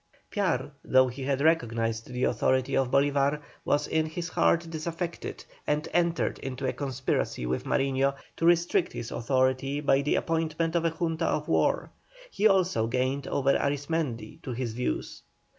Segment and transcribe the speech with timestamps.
[0.31, 5.87] Piar, though he had recognized the authority of Bolívar, was in his heart disaffected and
[5.93, 10.89] entered into a conspiracy with Mariño to restrict his authority by the appointment of a
[10.89, 11.91] Junta of War;
[12.31, 15.21] he also gained over Arismendi to his views.